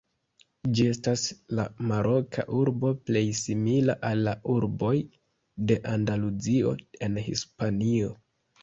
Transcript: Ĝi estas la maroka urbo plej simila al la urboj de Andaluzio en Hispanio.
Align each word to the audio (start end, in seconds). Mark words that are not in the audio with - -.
Ĝi 0.77 0.85
estas 0.93 1.25
la 1.59 1.65
maroka 1.91 2.45
urbo 2.61 2.93
plej 3.11 3.23
simila 3.41 3.99
al 4.11 4.27
la 4.31 4.35
urboj 4.57 4.95
de 5.73 5.79
Andaluzio 5.95 6.77
en 7.09 7.23
Hispanio. 7.31 8.15